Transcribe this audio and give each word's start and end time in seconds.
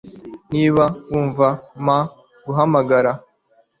Niba 0.51 0.83
wumva, 1.09 1.47
mpa 1.83 1.99
guhamagara. 2.45 3.11